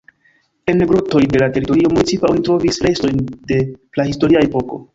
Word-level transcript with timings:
En 0.71 0.79
grotoj 0.91 1.21
de 1.35 1.41
la 1.43 1.49
teritorio 1.57 1.91
municipa 1.93 2.31
oni 2.31 2.43
trovis 2.49 2.81
restojn 2.89 3.23
de 3.53 3.61
prahistoria 3.79 4.47
epoko. 4.51 4.85